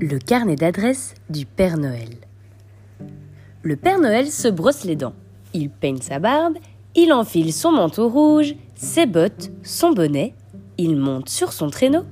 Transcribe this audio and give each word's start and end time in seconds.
Le 0.00 0.20
carnet 0.20 0.54
d'adresse 0.54 1.14
du 1.28 1.44
Père 1.44 1.76
Noël. 1.76 2.10
Le 3.62 3.74
Père 3.74 3.98
Noël 3.98 4.28
se 4.28 4.46
brosse 4.46 4.84
les 4.84 4.94
dents. 4.94 5.14
Il 5.54 5.70
peigne 5.70 6.00
sa 6.00 6.20
barbe, 6.20 6.56
il 6.94 7.12
enfile 7.12 7.52
son 7.52 7.72
manteau 7.72 8.08
rouge, 8.08 8.54
ses 8.76 9.06
bottes, 9.06 9.50
son 9.64 9.90
bonnet, 9.90 10.34
il 10.76 10.96
monte 10.96 11.28
sur 11.28 11.52
son 11.52 11.68
traîneau, 11.68 12.04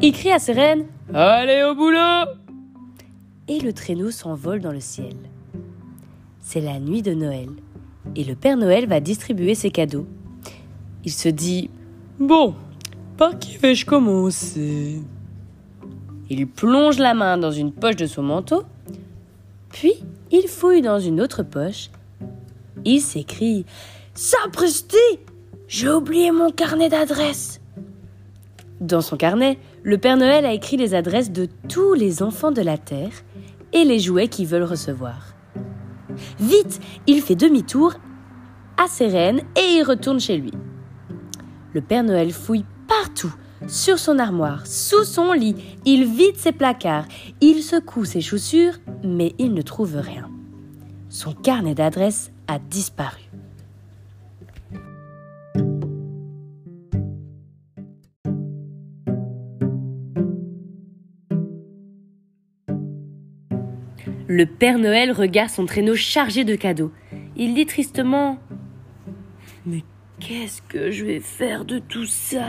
il 0.00 0.12
crie 0.12 0.32
à 0.32 0.38
ses 0.38 0.52
reines 0.52 0.84
Allez 1.14 1.62
au 1.62 1.74
boulot 1.74 2.30
Et 3.48 3.58
le 3.58 3.72
traîneau 3.72 4.10
s'envole 4.10 4.60
dans 4.60 4.72
le 4.72 4.80
ciel. 4.80 5.14
C'est 6.40 6.60
la 6.60 6.78
nuit 6.78 7.00
de 7.00 7.14
Noël, 7.14 7.48
et 8.16 8.24
le 8.24 8.34
Père 8.34 8.58
Noël 8.58 8.86
va 8.86 9.00
distribuer 9.00 9.54
ses 9.54 9.70
cadeaux. 9.70 10.06
Il 11.04 11.12
se 11.12 11.30
dit 11.30 11.70
Bon, 12.18 12.54
par 13.16 13.38
qui 13.38 13.56
vais-je 13.56 13.86
commencer 13.86 15.00
il 16.30 16.46
plonge 16.46 16.98
la 16.98 17.14
main 17.14 17.36
dans 17.36 17.50
une 17.50 17.72
poche 17.72 17.96
de 17.96 18.06
son 18.06 18.22
manteau, 18.22 18.62
puis 19.70 19.94
il 20.30 20.48
fouille 20.48 20.82
dans 20.82 20.98
une 20.98 21.20
autre 21.20 21.42
poche. 21.42 21.90
Il 22.84 23.00
s'écrie 23.00 23.64
Sapristi 24.14 24.96
J'ai 25.68 25.90
oublié 25.90 26.30
mon 26.30 26.50
carnet 26.50 26.88
d'adresses 26.88 27.60
Dans 28.80 29.00
son 29.00 29.16
carnet, 29.16 29.58
le 29.82 29.98
Père 29.98 30.16
Noël 30.16 30.46
a 30.46 30.52
écrit 30.52 30.76
les 30.76 30.94
adresses 30.94 31.30
de 31.30 31.48
tous 31.68 31.94
les 31.94 32.22
enfants 32.22 32.52
de 32.52 32.62
la 32.62 32.78
Terre 32.78 33.12
et 33.72 33.84
les 33.84 33.98
jouets 33.98 34.28
qu'ils 34.28 34.46
veulent 34.46 34.62
recevoir. 34.62 35.34
Vite, 36.38 36.80
il 37.06 37.20
fait 37.20 37.34
demi-tour 37.34 37.94
à 38.82 38.86
ses 38.88 39.08
reines 39.08 39.42
et 39.56 39.76
il 39.76 39.82
retourne 39.82 40.20
chez 40.20 40.36
lui. 40.36 40.52
Le 41.72 41.80
Père 41.80 42.04
Noël 42.04 42.32
fouille 42.32 42.64
partout 42.86 43.34
sur 43.68 43.98
son 43.98 44.18
armoire, 44.18 44.66
sous 44.66 45.04
son 45.04 45.32
lit, 45.32 45.56
il 45.84 46.04
vide 46.04 46.36
ses 46.36 46.52
placards, 46.52 47.06
il 47.40 47.62
secoue 47.62 48.04
ses 48.04 48.20
chaussures, 48.20 48.74
mais 49.02 49.34
il 49.38 49.54
ne 49.54 49.62
trouve 49.62 49.96
rien. 49.96 50.30
Son 51.08 51.32
carnet 51.32 51.74
d'adresses 51.74 52.30
a 52.46 52.58
disparu. 52.58 53.22
Le 64.26 64.46
Père 64.46 64.78
Noël 64.78 65.12
regarde 65.12 65.50
son 65.50 65.64
traîneau 65.64 65.94
chargé 65.94 66.44
de 66.44 66.56
cadeaux. 66.56 66.90
Il 67.36 67.54
dit 67.54 67.66
tristement 67.66 68.38
Mais 69.64 69.84
qu'est-ce 70.18 70.60
que 70.62 70.90
je 70.90 71.04
vais 71.04 71.20
faire 71.20 71.64
de 71.64 71.78
tout 71.78 72.06
ça? 72.06 72.48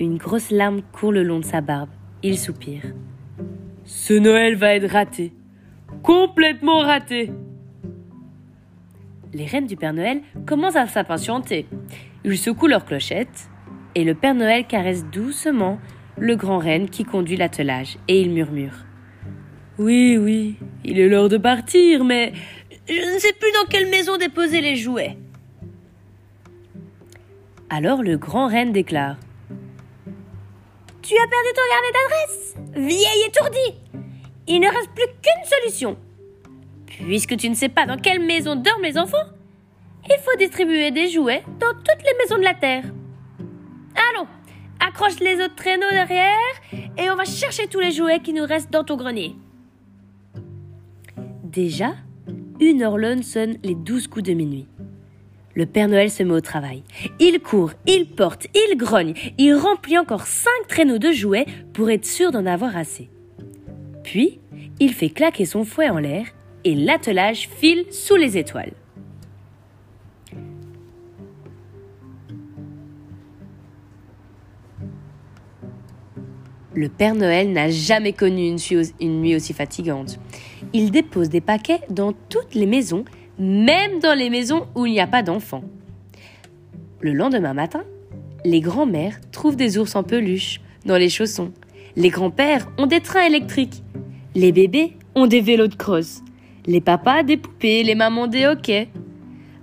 Une 0.00 0.16
grosse 0.16 0.50
larme 0.50 0.82
court 0.92 1.12
le 1.12 1.22
long 1.22 1.40
de 1.40 1.44
sa 1.44 1.60
barbe. 1.60 1.90
Il 2.22 2.38
soupire. 2.38 2.82
Ce 3.84 4.12
Noël 4.12 4.54
va 4.54 4.74
être 4.74 4.90
raté. 4.90 5.32
Complètement 6.02 6.80
raté. 6.80 7.32
Les 9.32 9.46
reines 9.46 9.66
du 9.66 9.76
Père 9.76 9.92
Noël 9.92 10.22
commencent 10.46 10.76
à 10.76 10.86
s'impatienter. 10.86 11.66
Ils 12.24 12.38
secouent 12.38 12.68
leurs 12.68 12.84
clochettes 12.84 13.48
et 13.94 14.04
le 14.04 14.14
Père 14.14 14.34
Noël 14.34 14.66
caresse 14.66 15.04
doucement 15.06 15.78
le 16.18 16.36
grand 16.36 16.58
reine 16.58 16.88
qui 16.88 17.04
conduit 17.04 17.36
l'attelage 17.36 17.98
et 18.08 18.20
il 18.20 18.30
murmure. 18.30 18.84
Oui, 19.78 20.16
oui, 20.16 20.56
il 20.84 20.98
est 20.98 21.08
l'heure 21.08 21.28
de 21.28 21.36
partir, 21.36 22.04
mais 22.04 22.32
je 22.88 23.14
ne 23.14 23.18
sais 23.18 23.32
plus 23.32 23.52
dans 23.52 23.68
quelle 23.68 23.88
maison 23.90 24.16
déposer 24.16 24.60
les 24.60 24.76
jouets. 24.76 25.16
Alors 27.70 28.02
le 28.02 28.16
grand 28.16 28.48
reine 28.48 28.72
déclare 28.72 29.16
tu 31.08 31.14
as 31.14 31.26
perdu 31.26 31.48
ton 31.54 31.62
carnet 31.70 31.92
d'adresse 31.94 32.54
Vieille 32.74 33.28
étourdie 33.28 33.80
Il 34.46 34.60
ne 34.60 34.66
reste 34.68 34.90
plus 34.94 35.06
qu'une 35.22 35.44
solution. 35.46 35.96
Puisque 36.84 37.34
tu 37.38 37.48
ne 37.48 37.54
sais 37.54 37.70
pas 37.70 37.86
dans 37.86 37.96
quelle 37.96 38.20
maison 38.20 38.56
dorment 38.56 38.82
les 38.82 38.98
enfants, 38.98 39.16
il 40.04 40.18
faut 40.18 40.36
distribuer 40.36 40.90
des 40.90 41.08
jouets 41.08 41.42
dans 41.58 41.72
toutes 41.72 42.04
les 42.04 42.12
maisons 42.18 42.36
de 42.36 42.42
la 42.42 42.52
Terre. 42.52 42.84
Allons, 44.12 44.26
accroche 44.86 45.18
les 45.20 45.42
autres 45.42 45.54
traîneaux 45.54 45.90
derrière 45.90 46.52
et 46.98 47.08
on 47.10 47.16
va 47.16 47.24
chercher 47.24 47.68
tous 47.68 47.80
les 47.80 47.92
jouets 47.92 48.20
qui 48.20 48.34
nous 48.34 48.44
restent 48.44 48.70
dans 48.70 48.84
ton 48.84 48.96
grenier. 48.98 49.34
Déjà, 51.42 51.94
une 52.60 52.82
horlone 52.82 53.22
sonne 53.22 53.56
les 53.62 53.74
douze 53.74 54.08
coups 54.08 54.26
de 54.26 54.34
minuit. 54.34 54.68
Le 55.58 55.66
Père 55.66 55.88
Noël 55.88 56.08
se 56.08 56.22
met 56.22 56.34
au 56.34 56.40
travail. 56.40 56.84
Il 57.18 57.40
court, 57.40 57.72
il 57.84 58.06
porte, 58.06 58.46
il 58.54 58.76
grogne, 58.76 59.14
il 59.38 59.54
remplit 59.54 59.98
encore 59.98 60.28
cinq 60.28 60.68
traîneaux 60.68 60.98
de 60.98 61.10
jouets 61.10 61.46
pour 61.72 61.90
être 61.90 62.06
sûr 62.06 62.30
d'en 62.30 62.46
avoir 62.46 62.76
assez. 62.76 63.10
Puis, 64.04 64.38
il 64.78 64.94
fait 64.94 65.10
claquer 65.10 65.46
son 65.46 65.64
fouet 65.64 65.88
en 65.88 65.98
l'air 65.98 66.26
et 66.62 66.76
l'attelage 66.76 67.48
file 67.58 67.86
sous 67.90 68.14
les 68.14 68.38
étoiles. 68.38 68.70
Le 76.72 76.88
Père 76.88 77.16
Noël 77.16 77.52
n'a 77.52 77.68
jamais 77.68 78.12
connu 78.12 78.54
une, 79.00 79.20
nuit 79.20 79.34
aussi 79.34 79.52
fatigante. 79.52 80.20
Il 80.72 80.92
dépose 80.92 81.28
des 81.28 81.40
paquets 81.40 81.80
dans 81.90 82.12
toutes 82.12 82.54
les 82.54 82.66
maisons 82.66 83.04
même 83.38 84.00
dans 84.00 84.16
les 84.16 84.30
maisons 84.30 84.66
où 84.74 84.86
il 84.86 84.92
n'y 84.92 85.00
a 85.00 85.06
pas 85.06 85.22
d'enfants. 85.22 85.64
Le 87.00 87.12
lendemain 87.12 87.54
matin, 87.54 87.84
les 88.44 88.60
grands-mères 88.60 89.20
trouvent 89.30 89.56
des 89.56 89.78
ours 89.78 89.94
en 89.94 90.02
peluche 90.02 90.60
dans 90.84 90.96
les 90.96 91.08
chaussons. 91.08 91.52
Les 91.96 92.10
grands-pères 92.10 92.68
ont 92.78 92.86
des 92.86 93.00
trains 93.00 93.26
électriques. 93.26 93.82
Les 94.34 94.52
bébés 94.52 94.96
ont 95.14 95.26
des 95.26 95.40
vélos 95.40 95.68
de 95.68 95.74
crosse. 95.74 96.22
Les 96.66 96.80
papas 96.80 97.22
des 97.22 97.36
poupées, 97.36 97.82
les 97.82 97.94
mamans 97.94 98.26
des 98.26 98.46
hockey. 98.46 98.88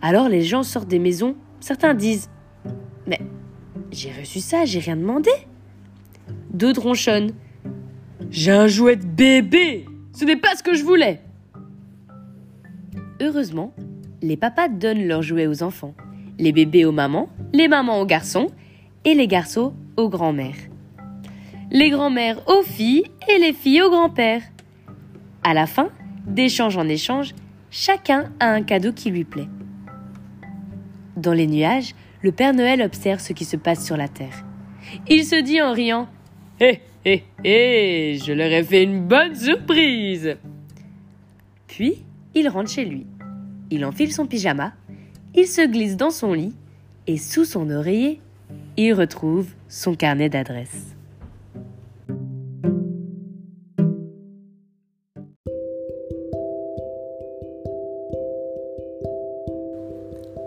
Alors 0.01 0.29
les 0.29 0.41
gens 0.41 0.63
sortent 0.63 0.87
des 0.87 0.99
maisons. 0.99 1.35
Certains 1.59 1.93
disent 1.93 2.29
Mais 3.07 3.19
j'ai 3.91 4.11
reçu 4.11 4.39
ça, 4.39 4.65
j'ai 4.65 4.79
rien 4.79 4.95
demandé. 4.95 5.29
D'autres 6.51 6.81
ronchonnent 6.81 7.33
J'ai 8.31 8.51
un 8.51 8.67
jouet 8.67 8.95
de 8.95 9.05
bébé 9.05 9.85
Ce 10.13 10.23
n'est 10.23 10.37
pas 10.37 10.55
ce 10.55 10.63
que 10.63 10.73
je 10.73 10.83
voulais 10.83 11.21
Heureusement, 13.21 13.73
les 14.21 14.35
papas 14.35 14.67
donnent 14.67 15.07
leurs 15.07 15.21
jouets 15.21 15.47
aux 15.47 15.63
enfants, 15.63 15.93
les 16.37 16.51
bébés 16.51 16.83
aux 16.85 16.91
mamans, 16.91 17.29
les 17.53 17.67
mamans 17.67 18.01
aux 18.01 18.05
garçons 18.05 18.47
et 19.05 19.13
les 19.13 19.27
garçons 19.27 19.73
aux 19.95 20.09
grands-mères. 20.09 20.55
Les 21.71 21.89
grands-mères 21.89 22.41
aux 22.47 22.61
filles 22.61 23.05
et 23.33 23.39
les 23.39 23.53
filles 23.53 23.83
aux 23.83 23.89
grands-pères. 23.89 24.41
À 25.43 25.53
la 25.53 25.65
fin, 25.65 25.89
d'échange 26.27 26.77
en 26.77 26.87
échange, 26.87 27.33
chacun 27.71 28.31
a 28.39 28.49
un 28.49 28.63
cadeau 28.63 28.91
qui 28.91 29.11
lui 29.11 29.23
plaît. 29.23 29.47
Dans 31.15 31.33
les 31.33 31.47
nuages, 31.47 31.95
le 32.21 32.31
Père 32.31 32.53
Noël 32.53 32.81
observe 32.81 33.19
ce 33.19 33.33
qui 33.33 33.45
se 33.45 33.55
passe 33.55 33.85
sur 33.85 33.95
la 33.95 34.07
terre. 34.07 34.43
Il 35.07 35.23
se 35.23 35.41
dit 35.41 35.61
en 35.61 35.71
riant 35.71 36.07
Hé, 36.59 36.81
hé, 37.05 37.23
hé, 37.43 38.17
je 38.25 38.33
leur 38.33 38.51
ai 38.51 38.63
fait 38.63 38.83
une 38.83 39.07
bonne 39.07 39.35
surprise 39.35 40.37
Puis, 41.67 42.04
il 42.35 42.49
rentre 42.49 42.69
chez 42.69 42.85
lui. 42.85 43.07
Il 43.71 43.85
enfile 43.85 44.13
son 44.13 44.27
pyjama, 44.27 44.73
il 45.33 45.47
se 45.47 45.65
glisse 45.65 45.95
dans 45.95 46.11
son 46.11 46.33
lit 46.33 46.53
et 47.07 47.17
sous 47.17 47.45
son 47.45 47.69
oreiller, 47.71 48.21
il 48.77 48.93
retrouve 48.93 49.47
son 49.69 49.95
carnet 49.95 50.29
d'adresses. 50.29 50.95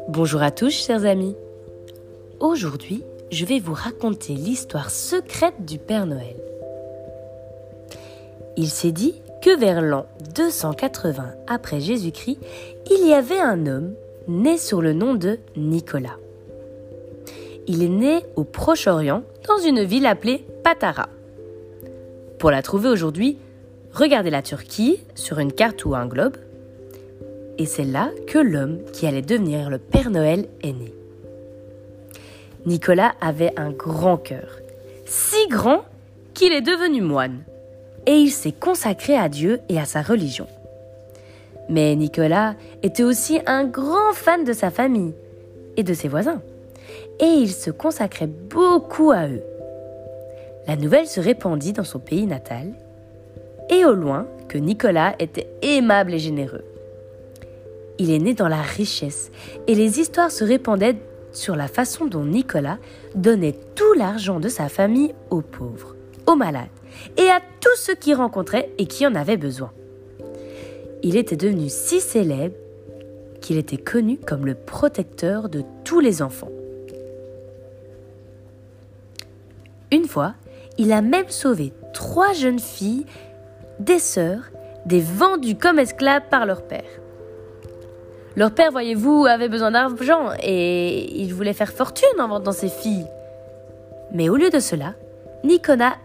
Bonjour 0.09 0.43
à 0.43 0.51
tous, 0.51 0.71
chers 0.71 1.05
amis. 1.05 1.37
Aujourd'hui, 2.41 3.03
je 3.31 3.45
vais 3.45 3.61
vous 3.61 3.75
raconter 3.75 4.35
l'histoire 4.35 4.91
secrète 4.91 5.65
du 5.65 5.79
Père 5.79 6.07
Noël. 6.07 6.37
Il 8.57 8.69
s'est 8.69 8.93
dit 8.93 9.15
que 9.49 9.59
vers 9.59 9.81
l'an 9.81 10.05
280 10.35 11.25
après 11.47 11.81
Jésus-Christ, 11.81 12.39
il 12.91 13.09
y 13.09 13.15
avait 13.15 13.41
un 13.41 13.67
homme 13.67 13.95
né 14.27 14.59
sur 14.59 14.83
le 14.83 14.93
nom 14.93 15.15
de 15.15 15.39
Nicolas. 15.57 16.19
Il 17.67 17.83
est 17.83 17.89
né 17.89 18.19
au 18.37 18.45
Proche-Orient 18.45 19.23
dans 19.47 19.57
une 19.57 19.85
ville 19.85 20.05
appelée 20.05 20.45
Patara. 20.63 21.09
Pour 22.39 22.51
la 22.51 22.61
trouver 22.61 22.91
aujourd'hui, 22.91 23.39
regardez 23.91 24.29
la 24.29 24.43
Turquie 24.43 25.01
sur 25.15 25.39
une 25.39 25.53
carte 25.53 25.83
ou 25.87 25.95
un 25.95 26.05
globe. 26.05 26.37
Et 27.57 27.65
c'est 27.65 27.85
là 27.85 28.11
que 28.27 28.39
l'homme 28.39 28.81
qui 28.93 29.07
allait 29.07 29.23
devenir 29.23 29.71
le 29.71 29.79
Père 29.79 30.11
Noël 30.11 30.47
est 30.61 30.75
né. 30.75 30.93
Nicolas 32.67 33.15
avait 33.23 33.59
un 33.59 33.71
grand 33.71 34.19
cœur, 34.19 34.59
si 35.07 35.49
grand 35.49 35.87
qu'il 36.35 36.53
est 36.53 36.61
devenu 36.61 37.01
moine 37.01 37.45
et 38.09 38.17
il 38.17 38.31
s'est 38.31 38.53
consacré 38.53 39.17
à 39.19 39.29
Dieu 39.29 39.61
et 39.69 39.79
à 39.79 39.85
sa 39.85 40.01
religion. 40.01 40.47
Mais 41.69 41.95
Nicolas 41.95 42.55
était 42.83 43.03
aussi 43.03 43.39
un 43.45 43.65
grand 43.65 44.15
fan 44.15 44.45
de 44.45 44.55
sa 44.55 44.71
famille 44.71 45.13
et 45.77 45.83
de 45.83 45.93
ses 45.93 46.09
voisins, 46.09 46.41
et 47.21 47.27
il 47.27 47.53
se 47.53 47.71
consacrait 47.71 48.27
beaucoup 48.27 49.11
à 49.11 49.29
eux. 49.29 49.43
La 50.67 50.77
nouvelle 50.77 51.07
se 51.07 51.21
répandit 51.21 51.75
dans 51.75 51.85
son 51.85 51.99
pays 51.99 52.27
natal, 52.27 52.73
et 53.69 53.85
au 53.85 53.93
loin 53.93 54.27
que 54.49 54.57
Nicolas 54.57 55.15
était 55.19 55.47
aimable 55.61 56.15
et 56.15 56.19
généreux. 56.19 56.65
Il 57.99 58.11
est 58.11 58.19
né 58.19 58.33
dans 58.33 58.49
la 58.49 58.63
richesse, 58.63 59.31
et 59.67 59.75
les 59.75 60.01
histoires 60.01 60.31
se 60.31 60.45
répandaient 60.45 60.97
sur 61.33 61.57
la 61.57 61.69
façon 61.69 62.07
dont 62.07 62.25
Nicolas 62.25 62.79
donnait 63.15 63.57
tout 63.75 63.93
l'argent 63.99 64.41
de 64.41 64.49
sa 64.49 64.71
famille 64.71 65.15
aux 65.29 65.43
pauvres, 65.43 65.95
aux 66.27 66.37
malades 66.37 66.69
et 67.17 67.29
à 67.29 67.41
tous 67.61 67.77
ceux 67.77 67.95
qui 67.95 68.15
rencontraient 68.15 68.71
et 68.79 68.87
qui 68.87 69.07
en 69.07 69.15
avaient 69.15 69.37
besoin. 69.37 69.73
Il 71.03 71.17
était 71.17 71.37
devenu 71.37 71.69
si 71.69 72.01
célèbre 72.01 72.57
qu'il 73.41 73.57
était 73.57 73.77
connu 73.77 74.19
comme 74.19 74.47
le 74.47 74.55
protecteur 74.55 75.49
de 75.49 75.63
tous 75.85 76.01
les 76.01 76.23
enfants. 76.23 76.51
Une 79.91 80.07
fois, 80.07 80.35
il 80.77 80.93
a 80.93 81.01
même 81.01 81.29
sauvé 81.29 81.73
trois 81.95 82.33
jeunes 82.33 82.59
filles, 82.59 83.07
des 83.81 83.99
sœurs, 83.99 84.51
des 84.87 85.01
vendues 85.01 85.57
comme 85.57 85.79
esclaves 85.79 86.29
par 86.31 86.47
leur 86.47 86.63
père. 86.63 86.85
Leur 88.37 88.53
père, 88.53 88.71
voyez-vous, 88.71 89.27
avait 89.27 89.49
besoin 89.49 89.71
d'argent 89.71 90.31
et 90.43 91.21
il 91.21 91.33
voulait 91.35 91.53
faire 91.53 91.73
fortune 91.73 92.21
en 92.21 92.29
vendant 92.29 92.53
ses 92.53 92.69
filles. 92.69 93.07
Mais 94.13 94.29
au 94.29 94.37
lieu 94.37 94.51
de 94.51 94.61
cela, 94.61 94.95
Nicolas 95.45 95.97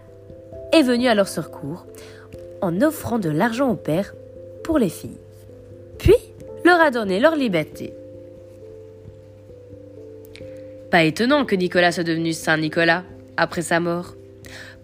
est 0.74 0.81
venu 0.81 1.08
à 1.08 1.16
leur 1.16 1.28
secours 1.28 1.86
en 2.62 2.81
offrant 2.81 3.20
de 3.20 3.30
l'argent 3.30 3.70
au 3.70 3.75
père 3.75 4.14
pour 4.64 4.80
les 4.80 4.90
filles. 4.90 5.20
Puis 5.98 6.16
leur 6.66 6.81
a 6.81 6.92
donné 6.92 7.20
leur 7.20 7.36
liberté. 7.36 7.94
Pas 10.90 11.04
étonnant 11.04 11.46
que 11.46 11.56
Nicolas 11.56 11.92
soit 11.92 12.04
devenu 12.04 12.34
Saint 12.34 12.58
Nicolas 12.58 13.04
après 13.38 13.62
sa 13.62 13.80
mort. 13.80 14.16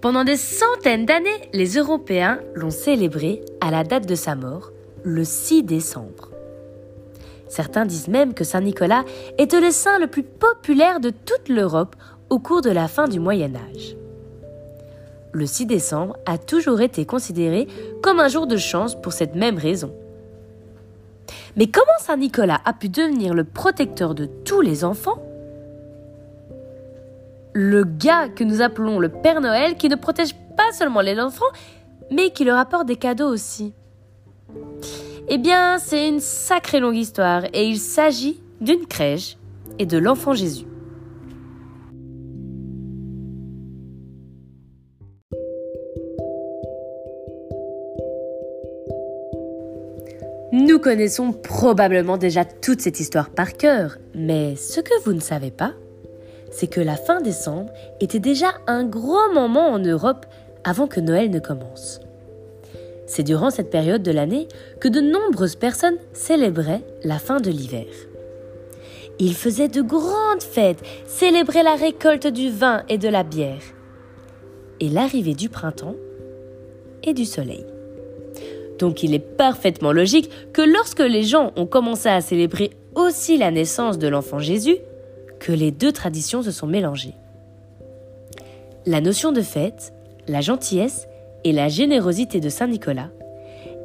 Pendant 0.02 0.24
des 0.24 0.38
centaines 0.38 1.06
d'années, 1.06 1.30
les 1.54 1.78
Européens 1.78 2.40
l'ont 2.56 2.72
célébré 2.72 3.42
à 3.62 3.70
la 3.70 3.84
date 3.84 4.08
de 4.08 4.16
sa 4.16 4.36
mort, 4.36 4.72
le 5.04 5.24
6 5.24 5.64
décembre. 5.64 6.30
Certains 7.48 7.86
disent 7.86 8.08
même 8.08 8.34
que 8.34 8.44
Saint 8.44 8.62
Nicolas 8.62 9.04
était 9.38 9.60
le 9.60 9.72
saint 9.72 10.00
le 10.00 10.08
plus 10.08 10.24
populaire 10.24 11.00
de 11.00 11.10
toute 11.10 11.50
l'Europe 11.50 11.96
au 12.30 12.40
cours 12.40 12.62
de 12.62 12.70
la 12.70 12.88
fin 12.88 13.08
du 13.08 13.20
Moyen 13.20 13.54
Âge. 13.56 13.99
Le 15.32 15.46
6 15.46 15.68
décembre 15.68 16.18
a 16.26 16.38
toujours 16.38 16.82
été 16.82 17.06
considéré 17.06 17.68
comme 18.02 18.20
un 18.20 18.28
jour 18.28 18.48
de 18.48 18.58
chance 18.58 19.00
pour 19.00 19.14
cette 19.14 19.36
même 19.36 19.58
raison. 19.58 19.94
Mais 21.56 21.68
comment 21.68 21.86
Saint 22.00 22.18
Nicolas 22.18 22.62
a 22.66 22.74
pu 22.74 22.90
devenir 22.90 23.34
le 23.34 23.44
protecteur 23.44 24.16
de 24.16 24.26
tous 24.26 24.62
les 24.62 24.84
enfants? 24.84 25.22
Le 27.54 27.84
gars 27.84 28.30
que 28.30 28.44
nous 28.44 28.62
appelons 28.62 29.00
le 29.00 29.10
Père 29.10 29.42
Noël 29.42 29.76
qui 29.76 29.90
ne 29.90 29.96
protège 29.96 30.34
pas 30.56 30.72
seulement 30.72 31.02
les 31.02 31.20
enfants, 31.20 31.46
mais 32.12 32.32
qui 32.32 32.44
leur 32.44 32.58
apporte 32.58 32.88
des 32.88 32.96
cadeaux 32.96 33.30
aussi. 33.30 33.74
Eh 35.28 35.38
bien, 35.38 35.78
c'est 35.78 36.08
une 36.08 36.20
sacrée 36.20 36.80
longue 36.80 36.96
histoire 36.96 37.44
et 37.54 37.66
il 37.66 37.78
s'agit 37.78 38.42
d'une 38.62 38.88
crèche 38.88 39.38
et 39.78 39.86
de 39.86 39.98
l'enfant 39.98 40.34
Jésus. 40.34 40.66
Nous 50.80 50.86
connaissons 50.86 51.34
probablement 51.34 52.16
déjà 52.16 52.46
toute 52.46 52.80
cette 52.80 53.02
histoire 53.02 53.32
par 53.32 53.58
cœur, 53.58 53.98
mais 54.16 54.56
ce 54.56 54.80
que 54.80 54.98
vous 55.04 55.12
ne 55.12 55.20
savez 55.20 55.52
pas, 55.52 55.74
c'est 56.52 56.68
que 56.68 56.80
la 56.80 56.96
fin 56.96 57.20
décembre 57.20 57.70
était 58.00 58.22
déjà 58.22 58.54
un 58.66 58.86
gros 58.86 59.34
moment 59.34 59.68
en 59.68 59.80
Europe 59.80 60.26
avant 60.64 60.88
que 60.88 61.02
Noël 61.02 61.32
ne 61.32 61.40
commence. 61.40 62.00
C'est 63.08 63.24
durant 63.24 63.50
cette 63.50 63.70
période 63.70 64.04
de 64.04 64.12
l'année 64.12 64.48
que 64.80 64.88
de 64.88 65.02
nombreuses 65.02 65.58
personnes 65.58 65.98
célébraient 66.14 66.86
la 67.04 67.20
fin 67.20 67.42
de 67.42 67.52
l'hiver. 67.52 67.88
Ils 69.20 69.36
faisaient 69.36 69.68
de 69.68 69.82
grandes 69.82 70.44
fêtes, 70.44 70.82
célébraient 71.06 71.64
la 71.64 71.76
récolte 71.76 72.28
du 72.28 72.50
vin 72.52 72.84
et 72.88 72.98
de 72.98 73.10
la 73.10 73.24
bière, 73.24 73.64
et 74.80 74.88
l'arrivée 74.88 75.36
du 75.36 75.50
printemps 75.50 75.98
et 77.04 77.14
du 77.14 77.26
soleil. 77.26 77.66
Donc 78.80 79.04
il 79.04 79.14
est 79.14 79.20
parfaitement 79.20 79.92
logique 79.92 80.30
que 80.54 80.62
lorsque 80.62 81.02
les 81.02 81.24
gens 81.24 81.52
ont 81.56 81.66
commencé 81.66 82.10
à 82.10 82.22
célébrer 82.22 82.72
aussi 82.96 83.38
la 83.38 83.52
naissance 83.52 84.00
de 84.00 84.08
l'enfant 84.08 84.40
Jésus, 84.40 84.78
que 85.40 85.52
les 85.52 85.72
deux 85.72 85.92
traditions 85.92 86.42
se 86.42 86.52
sont 86.52 86.68
mélangées. 86.68 87.14
La 88.86 89.02
notion 89.02 89.32
de 89.32 89.42
fête, 89.42 89.94
la 90.28 90.42
gentillesse 90.42 91.08
et 91.44 91.52
la 91.52 91.68
générosité 91.68 92.40
de 92.40 92.50
Saint 92.50 92.68
Nicolas, 92.68 93.10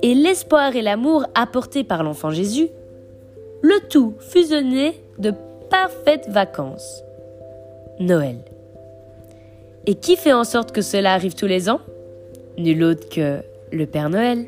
et 0.02 0.14
l'espoir 0.14 0.74
et 0.76 0.82
l'amour 0.82 1.26
apportés 1.34 1.84
par 1.84 2.02
l'enfant 2.02 2.30
Jésus, 2.30 2.68
le 3.62 3.88
tout 3.88 4.14
fusionné 4.20 5.00
de 5.18 5.32
parfaites 5.70 6.28
vacances. 6.28 7.02
Noël. 8.00 8.36
Et 9.86 9.94
qui 9.94 10.16
fait 10.16 10.32
en 10.32 10.44
sorte 10.44 10.72
que 10.72 10.82
cela 10.82 11.14
arrive 11.14 11.34
tous 11.34 11.46
les 11.46 11.68
ans? 11.68 11.80
Nul 12.58 12.82
autre 12.82 13.08
que 13.08 13.38
le 13.72 13.86
Père 13.86 14.10
Noël. 14.10 14.46